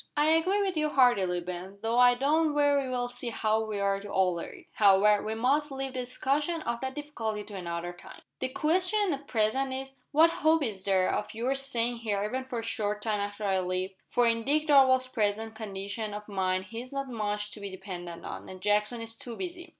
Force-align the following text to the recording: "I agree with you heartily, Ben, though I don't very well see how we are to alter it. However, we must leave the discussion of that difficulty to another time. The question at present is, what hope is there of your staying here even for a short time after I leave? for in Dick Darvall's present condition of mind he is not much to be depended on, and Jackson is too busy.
"I 0.17 0.31
agree 0.31 0.63
with 0.63 0.75
you 0.75 0.89
heartily, 0.89 1.41
Ben, 1.41 1.77
though 1.83 1.99
I 1.99 2.15
don't 2.15 2.55
very 2.55 2.89
well 2.89 3.07
see 3.07 3.29
how 3.29 3.63
we 3.63 3.79
are 3.79 3.99
to 3.99 4.09
alter 4.09 4.47
it. 4.47 4.65
However, 4.73 5.21
we 5.23 5.35
must 5.35 5.71
leave 5.71 5.93
the 5.93 5.99
discussion 5.99 6.63
of 6.63 6.81
that 6.81 6.95
difficulty 6.95 7.43
to 7.43 7.55
another 7.55 7.93
time. 7.93 8.23
The 8.39 8.47
question 8.49 9.13
at 9.13 9.27
present 9.27 9.71
is, 9.75 9.93
what 10.11 10.31
hope 10.31 10.63
is 10.63 10.85
there 10.85 11.13
of 11.13 11.35
your 11.35 11.53
staying 11.53 11.97
here 11.97 12.23
even 12.23 12.45
for 12.45 12.57
a 12.57 12.63
short 12.63 13.03
time 13.03 13.19
after 13.19 13.43
I 13.43 13.59
leave? 13.59 13.91
for 14.09 14.25
in 14.25 14.43
Dick 14.43 14.65
Darvall's 14.69 15.05
present 15.05 15.53
condition 15.53 16.15
of 16.15 16.27
mind 16.27 16.65
he 16.71 16.81
is 16.81 16.91
not 16.91 17.07
much 17.07 17.51
to 17.51 17.59
be 17.59 17.69
depended 17.69 18.23
on, 18.25 18.49
and 18.49 18.59
Jackson 18.59 19.01
is 19.03 19.15
too 19.15 19.35
busy. 19.37 19.69